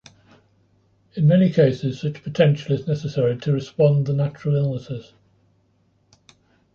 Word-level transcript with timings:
In 1.13 1.27
many 1.27 1.51
cases 1.51 2.01
such 2.01 2.23
potential 2.23 2.73
is 2.73 2.87
necessary 2.87 3.37
to 3.37 3.51
respond 3.53 4.07
the 4.07 4.13
natural 4.13 4.55
illnesses. 4.55 5.13